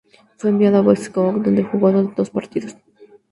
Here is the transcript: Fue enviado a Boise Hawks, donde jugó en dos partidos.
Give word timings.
Fue 0.37 0.49
enviado 0.49 0.79
a 0.79 0.81
Boise 0.81 1.11
Hawks, 1.13 1.43
donde 1.43 1.63
jugó 1.63 1.89
en 1.91 2.15
dos 2.15 2.31
partidos. 2.31 2.75